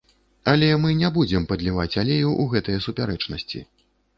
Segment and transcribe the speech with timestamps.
[0.53, 3.67] Але мы не будзем падліваць алею ў гэтыя супярэчнасці.